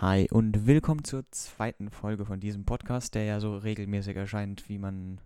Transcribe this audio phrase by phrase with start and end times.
[0.00, 4.78] Hi und willkommen zur zweiten Folge von diesem Podcast, der ja so regelmäßig erscheint, wie
[4.78, 5.20] man,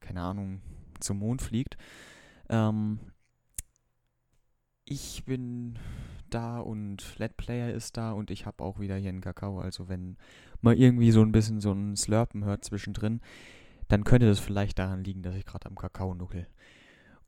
[0.00, 0.60] keine Ahnung,
[1.00, 1.78] zum Mond fliegt.
[2.50, 2.98] Ähm,
[4.84, 5.78] ich bin
[6.28, 9.58] da und Let Player ist da und ich habe auch wieder hier einen Kakao.
[9.58, 10.18] Also wenn
[10.60, 13.22] man irgendwie so ein bisschen so ein Slurpen hört zwischendrin,
[13.88, 16.46] dann könnte das vielleicht daran liegen, dass ich gerade am Kakao nuckel.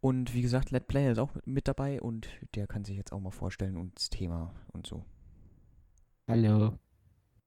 [0.03, 3.21] Und wie gesagt, Let Player ist auch mit dabei und der kann sich jetzt auch
[3.21, 5.07] mal vorstellen und das Thema und so.
[6.31, 6.79] Hallo.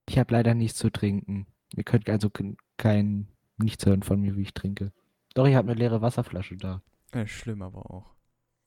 [0.10, 1.48] Ich habe leider nichts zu trinken.
[1.74, 2.30] Ihr könnt also
[2.76, 4.92] kein nichts hören von mir, wie ich trinke.
[5.36, 6.82] Doch, ich habe eine leere Wasserflasche da.
[7.14, 8.14] Ja, schlimm aber auch.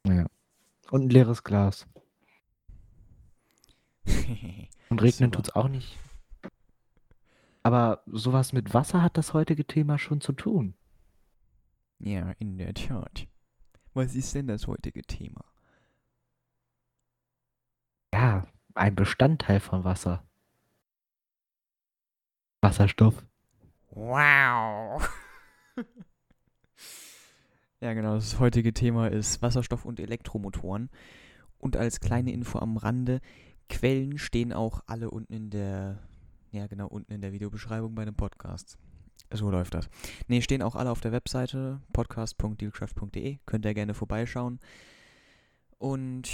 [0.07, 0.25] Ja.
[0.91, 1.87] Und ein leeres Glas.
[4.89, 5.99] Und regnen tut's auch nicht.
[7.63, 10.73] Aber sowas mit Wasser hat das heutige Thema schon zu tun.
[11.99, 13.29] Ja, in der Tat.
[13.93, 15.45] Was ist denn das heutige Thema?
[18.15, 18.47] Ja,
[18.77, 20.23] ein Bestandteil von Wasser.
[22.61, 23.25] Wasserstoff.
[23.91, 25.09] Wow.
[27.81, 28.15] ja, genau.
[28.15, 30.91] Das heutige Thema ist Wasserstoff und Elektromotoren.
[31.59, 33.21] Und als kleine Info am Rande,
[33.69, 35.99] Quellen stehen auch alle unten in der,
[36.51, 38.79] ja genau, unten in der Videobeschreibung bei dem Podcast.
[39.33, 39.89] So läuft das.
[40.29, 43.39] Ne, stehen auch alle auf der Webseite podcast.dealcraft.de.
[43.47, 44.61] Könnt ihr gerne vorbeischauen.
[45.79, 46.31] Und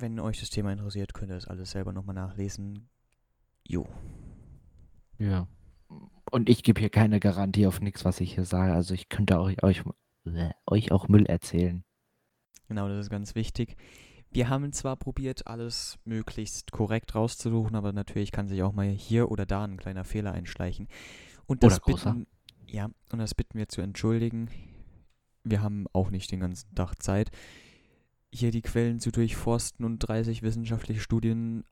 [0.00, 2.88] wenn euch das Thema interessiert, könnt ihr das alles selber nochmal nachlesen.
[3.66, 3.86] Jo.
[5.18, 5.46] Ja.
[6.30, 8.72] Und ich gebe hier keine Garantie auf nichts, was ich hier sage.
[8.72, 9.82] Also ich könnte euch, euch,
[10.24, 11.84] äh, euch auch Müll erzählen.
[12.68, 13.76] Genau, das ist ganz wichtig.
[14.30, 19.30] Wir haben zwar probiert, alles möglichst korrekt rauszusuchen, aber natürlich kann sich auch mal hier
[19.30, 20.86] oder da ein kleiner Fehler einschleichen.
[21.46, 22.12] Und das oder großer.
[22.12, 22.26] bitten,
[22.66, 24.48] ja, und das bitten wir zu entschuldigen.
[25.42, 27.32] Wir haben auch nicht den ganzen Tag Zeit,
[28.32, 31.64] hier die Quellen zu durchforsten und 30 wissenschaftliche Studien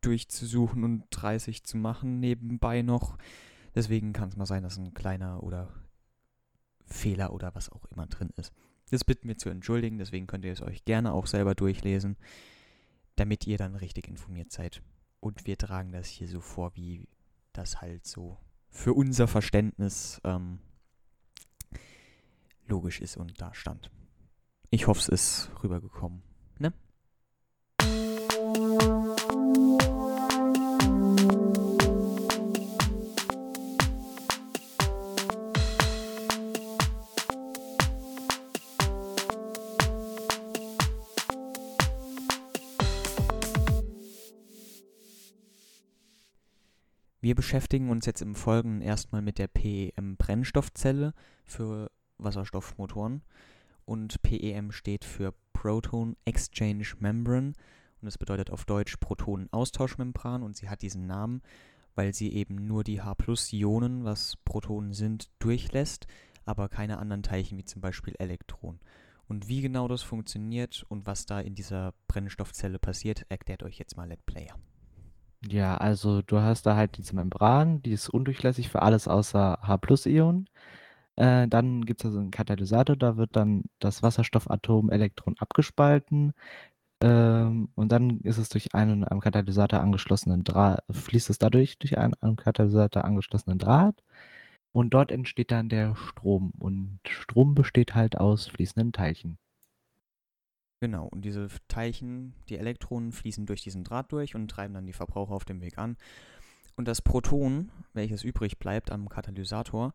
[0.00, 3.18] durchzusuchen und 30 zu machen nebenbei noch.
[3.74, 5.72] Deswegen kann es mal sein, dass ein kleiner oder
[6.84, 8.52] Fehler oder was auch immer drin ist.
[8.90, 12.16] Das bitten wir zu entschuldigen, deswegen könnt ihr es euch gerne auch selber durchlesen,
[13.16, 14.82] damit ihr dann richtig informiert seid.
[15.20, 17.08] Und wir tragen das hier so vor, wie
[17.52, 18.38] das halt so
[18.70, 20.60] für unser Verständnis ähm,
[22.66, 23.90] logisch ist und da stand.
[24.70, 26.22] Ich hoffe, es ist rübergekommen.
[26.58, 26.74] Ne?
[47.22, 51.14] Wir beschäftigen uns jetzt im Folgenden erstmal mit der PEM-Brennstoffzelle
[51.46, 53.22] für Wasserstoffmotoren.
[53.88, 57.54] Und PEM steht für Proton Exchange Membrane
[58.02, 61.40] und das bedeutet auf Deutsch Protonenaustauschmembran und sie hat diesen Namen,
[61.94, 66.06] weil sie eben nur die H-Ionen, was Protonen sind, durchlässt,
[66.44, 68.78] aber keine anderen Teilchen wie zum Beispiel Elektronen.
[69.26, 73.96] Und wie genau das funktioniert und was da in dieser Brennstoffzelle passiert, erklärt euch jetzt
[73.96, 74.54] mal Let Player.
[75.46, 80.46] Ja, also du hast da halt diese Membran, die ist undurchlässig für alles außer H+-Ionen.
[81.18, 86.32] Äh, dann gibt es da so einen Katalysator, da wird dann das Wasserstoffatom Elektron abgespalten.
[87.02, 91.98] Ähm, und dann ist es durch einen am Katalysator angeschlossenen Draht, fließt es dadurch durch
[91.98, 94.00] einen am Katalysator angeschlossenen Draht.
[94.70, 96.52] Und dort entsteht dann der Strom.
[96.56, 99.38] Und Strom besteht halt aus fließenden Teilchen.
[100.80, 104.92] Genau, und diese Teilchen, die Elektronen, fließen durch diesen Draht durch und treiben dann die
[104.92, 105.96] Verbraucher auf dem Weg an.
[106.76, 109.94] Und das Proton, welches übrig bleibt am Katalysator,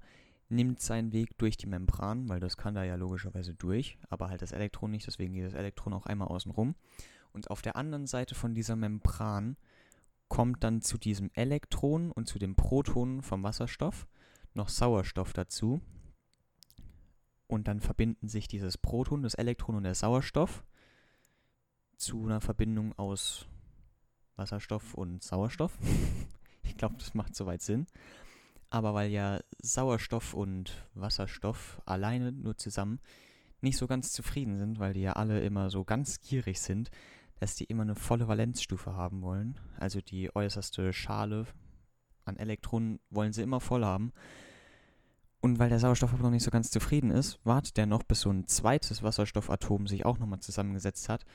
[0.54, 4.42] nimmt seinen Weg durch die Membran, weil das kann da ja logischerweise durch, aber halt
[4.42, 6.76] das Elektron nicht, deswegen geht das Elektron auch einmal außen rum.
[7.34, 9.58] Und auf der anderen Seite von dieser Membran
[10.28, 14.08] kommt dann zu diesem Elektron und zu dem Proton vom Wasserstoff
[14.54, 15.82] noch Sauerstoff dazu.
[17.48, 20.64] Und dann verbinden sich dieses Proton, das Elektron und der Sauerstoff
[21.98, 23.48] zu einer Verbindung aus
[24.36, 25.78] Wasserstoff und Sauerstoff.
[26.64, 27.88] ich glaube, das macht soweit Sinn.
[28.74, 33.00] Aber weil ja Sauerstoff und Wasserstoff alleine nur zusammen
[33.62, 36.90] nicht so ganz zufrieden sind, weil die ja alle immer so ganz gierig sind,
[37.40, 39.60] dass die immer eine volle Valenzstufe haben wollen.
[39.78, 41.46] Also die äußerste Schale
[42.26, 44.12] an Elektronen wollen sie immer voll haben.
[45.40, 48.22] Und weil der Sauerstoff aber noch nicht so ganz zufrieden ist, wartet der noch, bis
[48.22, 51.26] so ein zweites Wasserstoffatom sich auch nochmal zusammengesetzt hat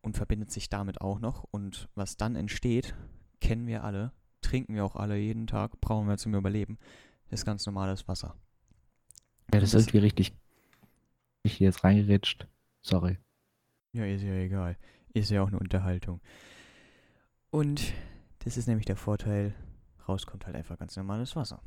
[0.00, 1.42] und verbindet sich damit auch noch.
[1.50, 2.94] Und was dann entsteht,
[3.40, 4.12] kennen wir alle,
[4.44, 6.78] trinken wir auch alle jeden Tag, brauchen wir zum Überleben,
[7.30, 8.36] ist ganz normales Wasser.
[9.52, 10.36] Ja, das ist irgendwie richtig.
[11.42, 12.46] Ich hier jetzt reingerätscht.
[12.82, 13.18] Sorry.
[13.92, 14.76] Ja, ist ja egal.
[15.12, 16.20] Ist ja auch eine Unterhaltung.
[17.50, 17.92] Und
[18.44, 19.54] Das ist nämlich der Vorteil.
[20.06, 21.62] Rauskommt halt einfach ganz normales Wasser.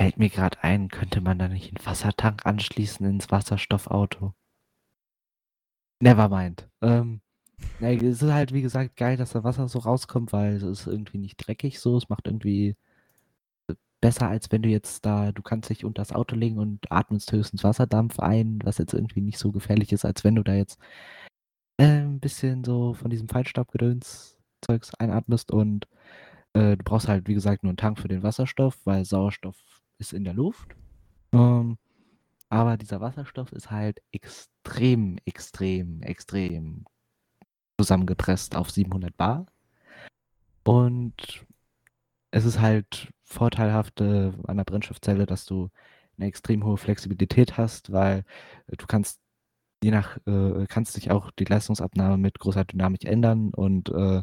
[0.00, 4.34] Fällt mir gerade ein, könnte man da nicht einen Wassertank anschließen ins Wasserstoffauto?
[6.00, 6.68] Nevermind.
[6.80, 7.20] Ähm,
[7.82, 10.86] na, es ist halt, wie gesagt, geil, dass da Wasser so rauskommt, weil es ist
[10.86, 11.96] irgendwie nicht dreckig so.
[11.96, 12.76] Es macht irgendwie
[14.00, 17.32] besser, als wenn du jetzt da, du kannst dich unter das Auto legen und atmest
[17.32, 20.78] höchstens Wasserdampf ein, was jetzt irgendwie nicht so gefährlich ist, als wenn du da jetzt
[21.78, 25.86] äh, ein bisschen so von diesem Feinstaubgedöns-Zeugs einatmest und
[26.54, 29.56] äh, du brauchst halt, wie gesagt, nur einen Tank für den Wasserstoff, weil Sauerstoff
[29.98, 30.76] ist in der Luft.
[31.32, 31.78] Ähm,
[32.50, 36.84] aber dieser Wasserstoff ist halt extrem, extrem, extrem
[37.78, 39.46] zusammengepresst auf 700 Bar.
[40.64, 41.44] Und
[42.30, 45.70] es ist halt vorteilhaft äh, an der Brennstoffzelle, dass du
[46.16, 48.24] eine extrem hohe Flexibilität hast, weil
[48.68, 49.20] du kannst
[49.82, 54.22] je nach, äh, kannst dich auch die Leistungsabnahme mit großer Dynamik ändern und äh,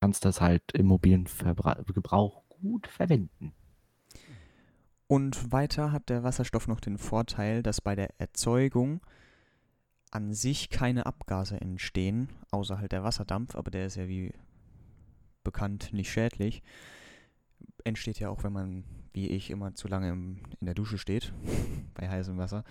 [0.00, 3.52] kannst das halt im mobilen Verbra Gebrauch gut verwenden.
[5.06, 9.00] Und weiter hat der Wasserstoff noch den Vorteil, dass bei der Erzeugung
[10.10, 14.32] an sich keine Abgase entstehen, außer halt der Wasserdampf, aber der ist ja wie
[15.44, 16.62] bekannt nicht schädlich.
[17.84, 21.32] Entsteht ja auch, wenn man, wie ich, immer zu lange im, in der Dusche steht,
[21.94, 22.64] bei heißem Wasser.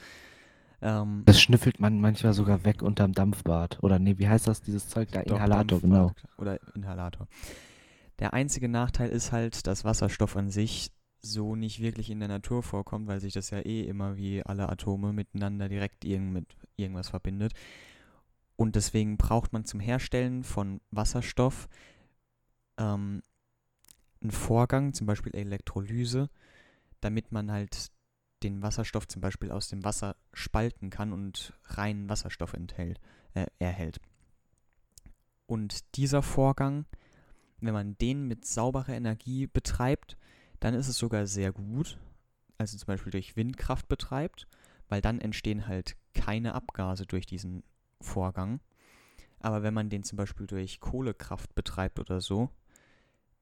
[0.81, 3.81] Ähm, das schnüffelt man manchmal sogar weg unterm Dampfbad.
[3.83, 5.21] Oder nee, wie heißt das, dieses Zeug da?
[5.21, 6.11] Inhalator, genau.
[6.37, 7.27] Oder Inhalator.
[8.19, 10.91] Der einzige Nachteil ist halt, dass Wasserstoff an sich
[11.21, 14.69] so nicht wirklich in der Natur vorkommt, weil sich das ja eh immer wie alle
[14.69, 16.45] Atome miteinander direkt irgend mit
[16.79, 17.53] irgendwas verbindet.
[18.55, 21.69] Und deswegen braucht man zum Herstellen von Wasserstoff
[22.77, 23.21] ähm,
[24.21, 26.29] einen Vorgang, zum Beispiel Elektrolyse,
[26.99, 27.91] damit man halt
[28.43, 32.99] den Wasserstoff zum Beispiel aus dem Wasser spalten kann und reinen Wasserstoff enthält,
[33.33, 33.99] äh, erhält.
[35.45, 36.85] Und dieser Vorgang,
[37.59, 40.17] wenn man den mit sauberer Energie betreibt,
[40.59, 41.97] dann ist es sogar sehr gut,
[42.57, 44.47] also zum Beispiel durch Windkraft betreibt,
[44.89, 47.63] weil dann entstehen halt keine Abgase durch diesen
[48.01, 48.59] Vorgang.
[49.39, 52.49] Aber wenn man den zum Beispiel durch Kohlekraft betreibt oder so,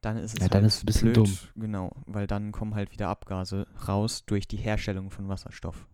[0.02, 1.38] dann ist es ja, halt dann ist ein bisschen blöd, dumm.
[1.56, 5.88] Genau, weil dann kommen halt wieder Abgase raus durch die Herstellung von Wasserstoff.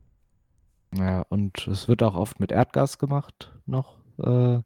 [0.93, 3.97] Ja, und es wird auch oft mit Erdgas gemacht noch.
[4.19, 4.61] Äh,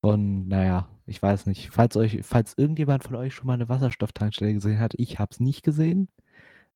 [0.00, 4.54] und naja, ich weiß nicht, falls euch, falls irgendjemand von euch schon mal eine Wasserstofftankstelle
[4.54, 6.08] gesehen hat, ich habe es nicht gesehen,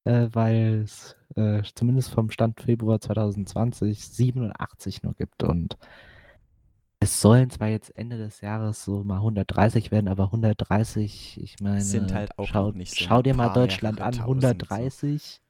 [0.08, 5.76] äh, weil es äh, zumindest vom Stand Februar 2020 87 nur gibt und
[7.00, 11.82] es sollen zwar jetzt Ende des Jahres so mal 130 werden, aber 130, ich meine,
[11.82, 15.40] sind halt auch schau, nicht so schau dir mal Deutschland an, 130,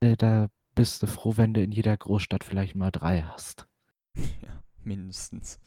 [0.00, 0.06] so.
[0.06, 3.66] äh, da bist du froh, wenn du in jeder Großstadt vielleicht mal drei hast.
[4.42, 5.58] Ja, mindestens.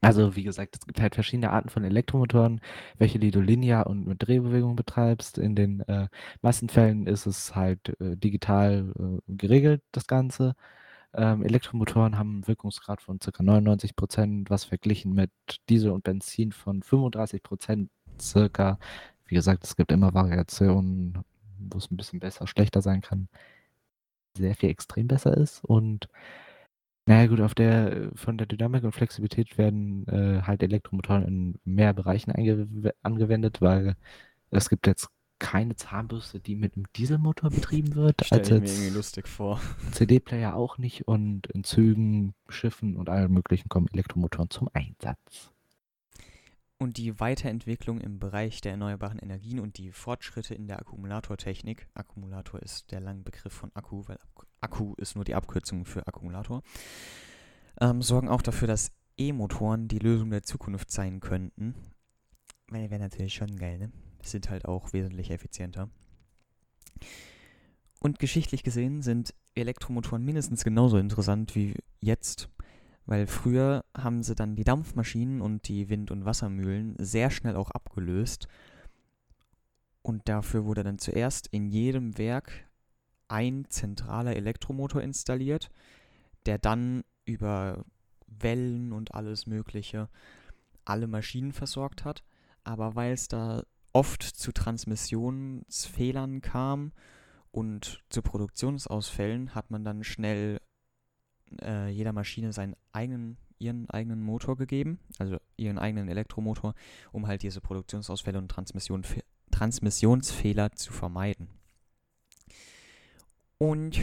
[0.00, 2.60] Also wie gesagt, es gibt halt verschiedene Arten von Elektromotoren,
[2.98, 5.38] welche die du linear und mit Drehbewegung betreibst.
[5.38, 6.08] In den äh,
[6.40, 10.54] meisten Fällen ist es halt äh, digital äh, geregelt, das Ganze.
[11.14, 13.42] Ähm, Elektromotoren haben einen Wirkungsgrad von ca.
[13.42, 15.30] 99 Prozent, was verglichen mit
[15.68, 17.90] Diesel und Benzin von 35 Prozent
[18.20, 18.78] circa.
[19.26, 21.24] Wie gesagt, es gibt immer Variationen,
[21.58, 23.28] wo es ein bisschen besser, schlechter sein kann.
[24.36, 26.08] Sehr viel extrem besser ist und
[27.08, 31.94] naja gut, auf der von der Dynamik und Flexibilität werden äh, halt Elektromotoren in mehr
[31.94, 32.32] Bereichen
[33.02, 33.96] angewendet, weil
[34.50, 38.16] es gibt jetzt keine Zahnbürste, die mit einem Dieselmotor betrieben wird.
[38.24, 39.58] Stell ich mir irgendwie lustig vor.
[39.92, 45.54] CD-Player auch nicht und in Zügen, Schiffen und allem möglichen kommen Elektromotoren zum Einsatz.
[46.80, 52.62] Und die Weiterentwicklung im Bereich der erneuerbaren Energien und die Fortschritte in der Akkumulatortechnik, Akkumulator
[52.62, 54.18] ist der lange Begriff von Akku, weil
[54.60, 56.62] Akku ist nur die Abkürzung für Akkumulator,
[57.80, 61.74] ähm, sorgen auch dafür, dass E-Motoren die Lösung der Zukunft sein könnten.
[62.68, 63.92] Weil wäre natürlich schon geil, ne?
[64.22, 65.90] Sind halt auch wesentlich effizienter.
[68.00, 72.48] Und geschichtlich gesehen sind Elektromotoren mindestens genauso interessant wie jetzt
[73.08, 77.70] weil früher haben sie dann die Dampfmaschinen und die Wind- und Wassermühlen sehr schnell auch
[77.70, 78.48] abgelöst.
[80.02, 82.68] Und dafür wurde dann zuerst in jedem Werk
[83.26, 85.70] ein zentraler Elektromotor installiert,
[86.44, 87.86] der dann über
[88.26, 90.10] Wellen und alles Mögliche
[90.84, 92.24] alle Maschinen versorgt hat.
[92.62, 93.62] Aber weil es da
[93.94, 96.92] oft zu Transmissionsfehlern kam
[97.52, 100.60] und zu Produktionsausfällen, hat man dann schnell
[101.62, 106.74] äh, jeder Maschine seinen eigenen, ihren eigenen Motor gegeben, also ihren eigenen Elektromotor,
[107.12, 109.02] um halt diese Produktionsausfälle und Transmission,
[109.50, 111.48] Transmissionsfehler zu vermeiden.
[113.58, 113.98] Und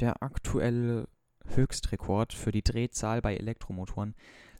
[0.00, 1.08] der aktuelle
[1.46, 4.14] Höchstrekord für die Drehzahl bei Elektromotoren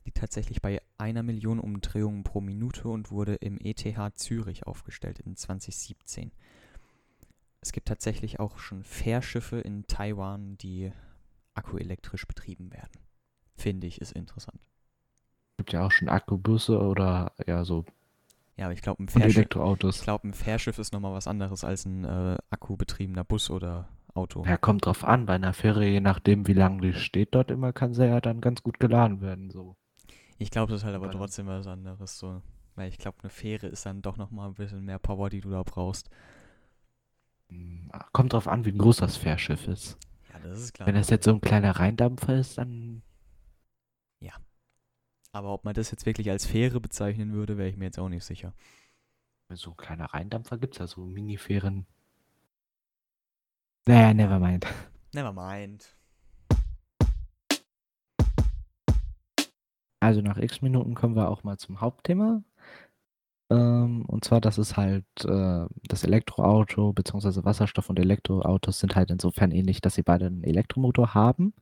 [0.04, 5.36] liegt tatsächlich bei einer Million Umdrehungen pro Minute und wurde im ETH Zürich aufgestellt in
[5.36, 6.32] 2017.
[7.60, 10.92] Es gibt tatsächlich auch schon Fährschiffe in Taiwan, die
[11.54, 12.90] akkuelektrisch betrieben werden.
[13.54, 14.60] Finde ich, ist interessant.
[15.52, 17.84] Es gibt ja auch schon Akkubusse oder ja so
[18.56, 22.04] Ja, aber ich glaube, ein, ich glaub, ein Fährschiff ist nochmal was anderes als ein
[22.04, 24.44] äh, akkubetriebener Bus oder Auto.
[24.44, 25.26] Ja, kommt drauf an.
[25.26, 28.40] Bei einer Fähre, je nachdem, wie lange die steht dort immer, kann sie ja dann
[28.40, 29.50] ganz gut geladen werden.
[29.50, 29.76] So.
[30.38, 32.18] Ich glaube, das ist halt aber trotzdem was anderes.
[32.18, 32.42] So.
[32.74, 35.50] Weil ich glaube, eine Fähre ist dann doch nochmal ein bisschen mehr Power, die du
[35.50, 36.10] da brauchst.
[37.48, 39.98] Hm, Kommt drauf an, wie groß das Fährschiff ist.
[40.32, 40.86] Ja, das ist klar.
[40.86, 43.02] Wenn das jetzt so ein kleiner Rheindampfer ist, dann
[45.32, 48.10] aber ob man das jetzt wirklich als Fähre bezeichnen würde, wäre ich mir jetzt auch
[48.10, 48.52] nicht sicher.
[49.54, 51.86] so ein kleiner Rheindampfer gibt es ja so Minifähren.
[53.86, 54.66] Naja, never mind.
[55.14, 55.96] Never mind.
[60.00, 62.42] Also nach x Minuten kommen wir auch mal zum Hauptthema.
[63.52, 69.10] Ähm, und zwar, das ist halt äh, das Elektroauto, beziehungsweise Wasserstoff- und Elektroautos sind halt
[69.10, 71.52] insofern ähnlich, dass sie beide einen Elektromotor haben.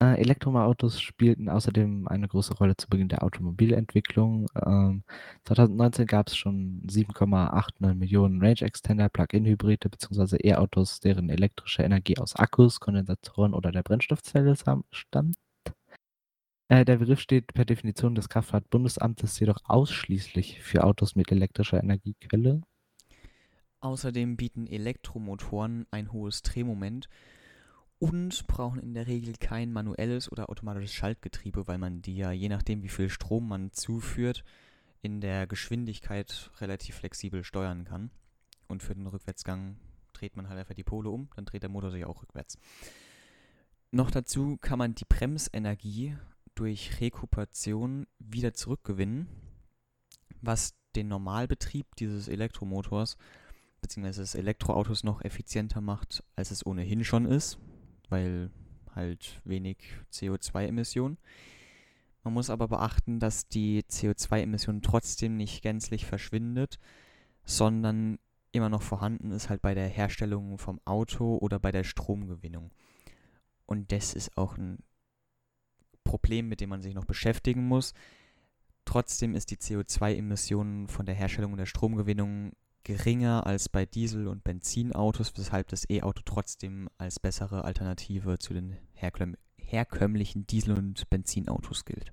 [0.00, 4.48] Äh, Elektroautos spielten außerdem eine große Rolle zu Beginn der Automobilentwicklung.
[4.64, 5.02] Ähm,
[5.44, 10.36] 2019 gab es schon 7,89 Millionen Range Extender, Plug-in-Hybride bzw.
[10.42, 14.56] E-Autos, deren elektrische Energie aus Akkus, Kondensatoren oder der Brennstoffzelle
[14.92, 15.36] stammt.
[16.72, 22.62] Äh, der Begriff steht per Definition des Kraftfahrtbundesamtes jedoch ausschließlich für Autos mit elektrischer Energiequelle.
[23.80, 27.10] Außerdem bieten Elektromotoren ein hohes Drehmoment
[27.98, 32.48] und brauchen in der Regel kein manuelles oder automatisches Schaltgetriebe, weil man die ja je
[32.48, 34.42] nachdem, wie viel Strom man zuführt,
[35.02, 38.10] in der Geschwindigkeit relativ flexibel steuern kann.
[38.66, 39.76] Und für den Rückwärtsgang
[40.14, 42.56] dreht man halt einfach die Pole um, dann dreht der Motor sich auch rückwärts.
[43.90, 46.16] Noch dazu kann man die Bremsenergie
[46.54, 49.26] durch Rekuperation wieder zurückgewinnen,
[50.40, 53.16] was den Normalbetrieb dieses Elektromotors
[53.80, 54.20] bzw.
[54.20, 57.58] des Elektroautos noch effizienter macht, als es ohnehin schon ist,
[58.08, 58.50] weil
[58.94, 59.78] halt wenig
[60.12, 61.18] CO2-Emissionen.
[62.24, 66.78] Man muss aber beachten, dass die CO2-Emission trotzdem nicht gänzlich verschwindet,
[67.44, 68.18] sondern
[68.52, 72.70] immer noch vorhanden ist halt bei der Herstellung vom Auto oder bei der Stromgewinnung.
[73.66, 74.78] Und das ist auch ein
[76.04, 77.94] Problem, mit dem man sich noch beschäftigen muss.
[78.84, 82.52] Trotzdem ist die CO2-Emission von der Herstellung und der Stromgewinnung
[82.84, 88.76] geringer als bei Diesel- und Benzinautos, weshalb das E-Auto trotzdem als bessere Alternative zu den
[88.94, 92.12] herkömm herkömmlichen Diesel- und Benzinautos gilt.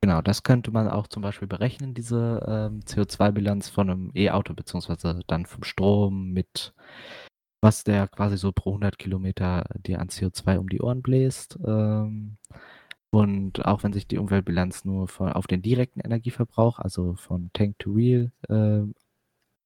[0.00, 5.20] Genau, das könnte man auch zum Beispiel berechnen, diese ähm, CO2-Bilanz von einem E-Auto, beziehungsweise
[5.26, 6.72] dann vom Strom mit
[7.60, 11.58] was der quasi so pro 100 Kilometer dir an CO2 um die Ohren bläst.
[11.66, 12.38] Ähm,
[13.10, 17.78] und auch wenn sich die Umweltbilanz nur von, auf den direkten Energieverbrauch, also von Tank
[17.78, 18.82] to Wheel, äh,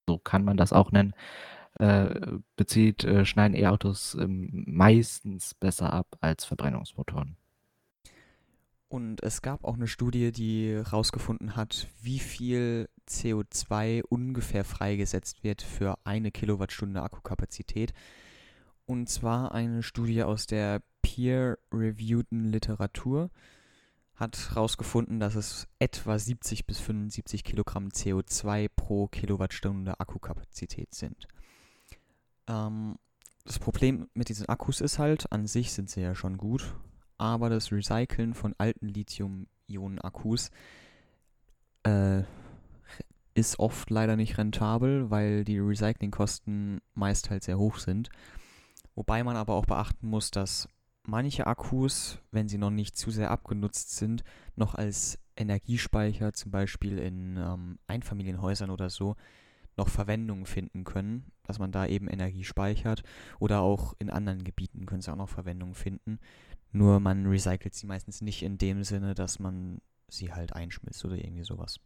[0.07, 1.13] so kann man das auch nennen,
[1.79, 7.37] äh, bezieht, äh, schneiden E-Autos ähm, meistens besser ab als Verbrennungsmotoren.
[8.93, 15.63] Und es gab auch eine Studie, die herausgefunden hat, wie viel CO2 ungefähr freigesetzt wird
[15.63, 17.91] für eine Kilowattstunde Akkukapazität.
[18.85, 23.31] Und zwar eine Studie aus der peer-reviewten Literatur
[24.13, 31.27] hat herausgefunden, dass es etwa 70 bis 75 Kilogramm CO2 pro Kilowattstunde Akkukapazität sind.
[32.47, 32.99] Ähm,
[33.43, 36.75] das Problem mit diesen Akkus ist halt, an sich sind sie ja schon gut,
[37.17, 40.51] aber das Recyceln von alten Lithium-Ionen-Akkus
[41.83, 42.23] äh,
[43.35, 48.09] ist oft leider nicht rentabel, weil die Recyclingkosten meist halt sehr hoch sind.
[48.95, 50.67] Wobei man aber auch beachten muss, dass
[51.03, 54.23] manche Akkus, wenn sie noch nicht zu sehr abgenutzt sind,
[54.55, 59.15] noch als Energiespeicher, zum Beispiel in ähm, Einfamilienhäusern oder so,
[59.75, 63.01] noch Verwendung finden können, dass man da eben Energie speichert.
[63.39, 66.19] Oder auch in anderen Gebieten können sie auch noch Verwendung finden.
[66.73, 71.15] Nur man recycelt sie meistens nicht in dem Sinne, dass man sie halt einschmilzt oder
[71.15, 71.79] irgendwie sowas.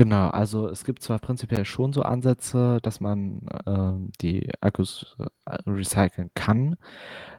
[0.00, 5.58] Genau, also es gibt zwar prinzipiell schon so Ansätze, dass man ähm, die Akkus äh,
[5.66, 6.76] recyceln kann.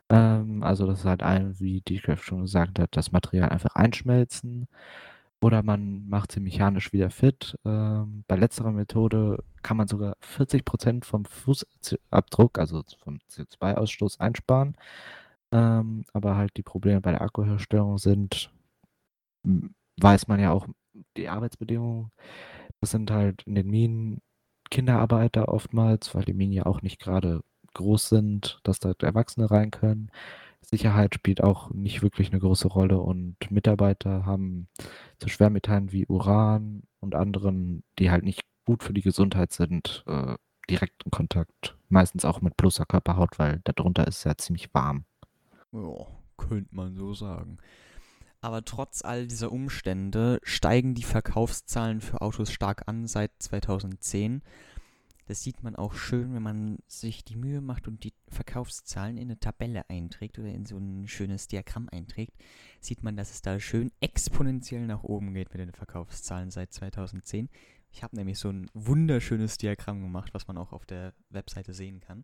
[0.10, 4.68] Ähm, also das ist halt ein, wie Decraft schon gesagt hat, das Material einfach einschmelzen.
[5.42, 7.58] Oder man macht sie mechanisch wieder fit.
[7.66, 14.76] Ähm, bei letzterer Methode kann man sogar 40% vom Fußabdruck, also vom CO2-Ausstoß einsparen.
[15.52, 18.52] Ähm, aber halt die Probleme bei der Akkuherstellung sind,
[20.02, 20.68] weiß man ja auch,
[21.18, 22.12] die Arbeitsbedingungen,
[22.82, 24.22] das sind halt in den Minen
[24.72, 27.42] Kinderarbeiter oftmals, weil die Minen ja auch nicht gerade
[27.74, 30.12] groß sind, dass da Erwachsene rein können.
[30.62, 34.68] Sicherheit spielt auch nicht wirklich eine große Rolle und Mitarbeiter haben
[35.20, 40.36] zu Schwermetallen wie Uran und anderen, die halt nicht gut für die Gesundheit sind, äh,
[40.70, 41.78] direkten Kontakt.
[41.90, 45.06] Meistens auch mit bloßer Körperhaut, weil darunter ist es ja ziemlich warm.
[45.72, 46.08] Ja,
[46.38, 47.58] könnte man so sagen.
[48.42, 54.42] Aber trotz all dieser Umstände steigen die Verkaufszahlen für Autos stark an seit 2010.
[55.28, 59.28] Das sieht man auch schön, wenn man sich die Mühe macht und die Verkaufszahlen in
[59.28, 62.34] eine Tabelle einträgt oder in so ein schönes Diagramm einträgt,
[62.80, 67.48] sieht man, dass es da schön exponentiell nach oben geht mit den Verkaufszahlen seit 2010.
[67.92, 72.00] Ich habe nämlich so ein wunderschönes Diagramm gemacht, was man auch auf der Webseite sehen
[72.00, 72.24] kann.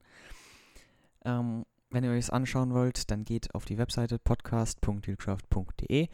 [1.26, 6.10] Ähm, wenn ihr euch es anschauen wollt, dann geht auf die Webseite podcast.dealcraft.de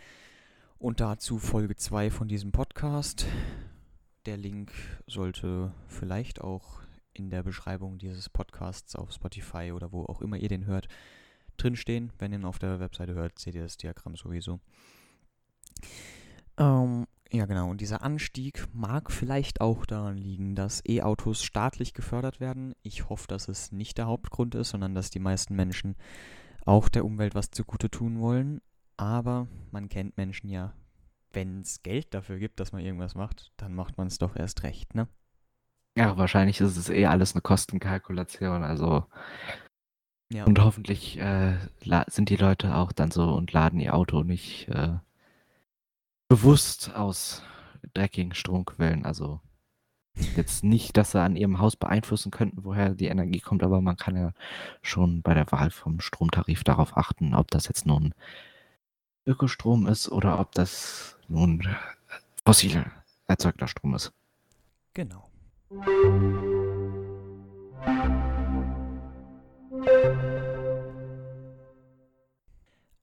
[0.78, 3.26] und dazu Folge 2 von diesem Podcast.
[4.28, 4.72] Der Link
[5.08, 6.82] sollte vielleicht auch
[7.14, 10.88] in der Beschreibung dieses Podcasts auf Spotify oder wo auch immer ihr den hört,
[11.58, 12.14] drinstehen.
[12.20, 14.60] Wenn ihr ihn auf der Webseite hört, seht ihr das Diagramm sowieso.
[16.58, 17.70] Ähm, ja, genau.
[17.70, 22.74] Und dieser Anstieg mag vielleicht auch daran liegen, dass E-Autos staatlich gefördert werden.
[22.84, 25.96] Ich hoffe, dass es nicht der Hauptgrund ist, sondern dass die meisten Menschen
[26.66, 28.62] auch der Umwelt was zugute tun wollen.
[28.98, 30.74] Aber man kennt Menschen ja,
[31.32, 34.64] wenn es Geld dafür gibt, dass man irgendwas macht, dann macht man es doch erst
[34.64, 35.08] recht, ne?
[35.98, 39.06] Ja, wahrscheinlich ist es eh alles eine Kostenkalkulation, also.
[40.32, 40.46] Ja.
[40.46, 41.58] Und hoffentlich äh,
[42.08, 44.98] sind die Leute auch dann so und laden ihr Auto nicht äh,
[46.32, 47.42] bewusst aus
[47.94, 49.04] dreckigen Stromquellen.
[49.04, 49.42] Also
[50.38, 53.98] jetzt nicht, dass sie an ihrem Haus beeinflussen könnten, woher die Energie kommt, aber man
[53.98, 54.32] kann ja
[54.82, 58.14] schon bei der Wahl vom Stromtarif darauf achten, ob das jetzt nun
[59.26, 61.68] Ökostrom ist oder ob das nun
[62.46, 62.86] fossil
[63.28, 64.14] erzeugter Strom ist.
[64.94, 65.30] Genau.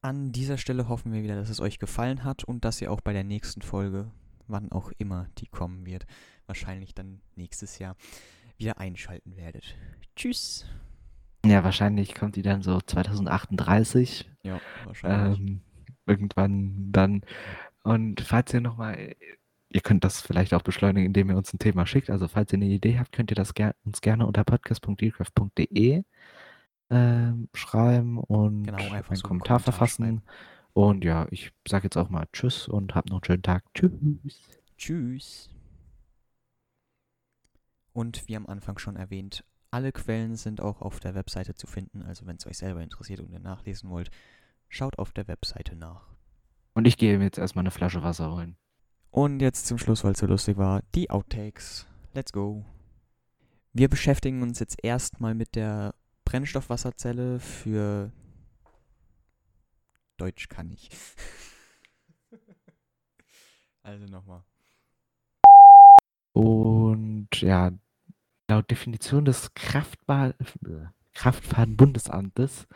[0.08, 3.02] An dieser Stelle hoffen wir wieder, dass es euch gefallen hat und dass ihr auch
[3.02, 4.10] bei der nächsten Folge,
[4.46, 6.06] wann auch immer die kommen wird,
[6.46, 7.94] wahrscheinlich dann nächstes Jahr
[8.56, 9.76] wieder einschalten werdet.
[10.16, 10.64] Tschüss.
[11.44, 14.30] Ja, wahrscheinlich kommt die dann so 2038.
[14.44, 15.40] Ja, wahrscheinlich.
[15.40, 15.60] Ähm,
[16.06, 17.20] irgendwann dann.
[17.82, 19.14] Und falls ihr nochmal,
[19.68, 22.08] ihr könnt das vielleicht auch beschleunigen, indem ihr uns ein Thema schickt.
[22.08, 26.02] Also falls ihr eine Idee habt, könnt ihr das ger uns gerne unter podcast.dealcraft.de
[26.90, 30.04] ähm, schreiben und genau, einen so Kommentar verfassen.
[30.04, 30.22] Schreiben.
[30.72, 33.64] Und ja, ich sage jetzt auch mal Tschüss und habt noch einen schönen Tag.
[33.74, 34.40] Tschüss.
[34.76, 35.50] Tschüss.
[37.92, 42.02] Und wie am Anfang schon erwähnt, alle Quellen sind auch auf der Webseite zu finden.
[42.02, 44.10] Also wenn es euch selber interessiert und ihr nachlesen wollt,
[44.68, 46.08] schaut auf der Webseite nach.
[46.74, 48.56] Und ich gehe mir jetzt erstmal eine Flasche Wasser holen.
[49.10, 51.86] Und jetzt zum Schluss, weil es so lustig war, die Outtakes.
[52.14, 52.64] Let's go.
[53.72, 55.94] Wir beschäftigen uns jetzt erstmal mit der
[56.28, 58.12] Brennstoffwasserzelle für
[60.18, 60.90] Deutsch kann ich.
[63.82, 64.44] also nochmal.
[66.34, 67.72] Und ja,
[68.46, 70.34] laut Definition des Kraftfahr
[71.14, 72.68] Kraftfahrtenbundesamtes,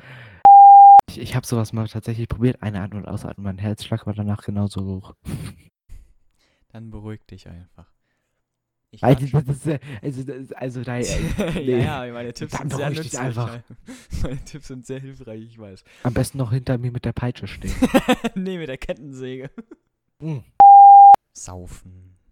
[1.11, 4.45] ich, ich habe sowas mal tatsächlich probiert, eine An- und Ausatmen, mein Herzschlag war danach
[4.45, 5.15] genauso hoch.
[6.69, 7.93] Dann beruhig dich einfach.
[9.01, 13.19] Also, das ist, also, das, also da, äh, ja, ja, meine Tipps sind sehr nützlich.
[13.19, 13.61] Einfach.
[14.23, 15.83] Meine Tipps sind sehr hilfreich, ich weiß.
[16.03, 17.75] Am besten noch hinter mir mit der Peitsche stehen.
[18.35, 19.51] nee, mit der Kettensäge.
[20.19, 20.41] Mm.
[21.33, 22.12] Saufen.